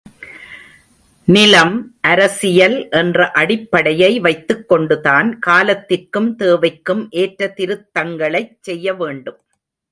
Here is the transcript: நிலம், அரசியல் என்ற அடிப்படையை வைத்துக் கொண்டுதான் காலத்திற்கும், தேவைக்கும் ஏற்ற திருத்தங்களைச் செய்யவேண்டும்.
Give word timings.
நிலம், 1.27 1.75
அரசியல் 2.01 2.89
என்ற 2.91 3.27
அடிப்படையை 3.31 4.19
வைத்துக் 4.19 4.67
கொண்டுதான் 4.67 5.39
காலத்திற்கும், 5.39 6.29
தேவைக்கும் 6.39 7.03
ஏற்ற 7.11 7.53
திருத்தங்களைச் 7.57 8.57
செய்யவேண்டும். 8.61 9.39